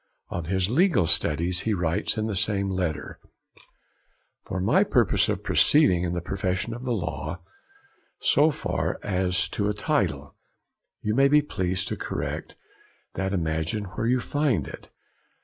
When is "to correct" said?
11.89-12.55